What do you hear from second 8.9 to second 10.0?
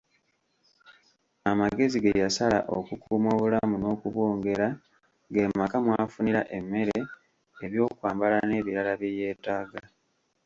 bye yeetaaga.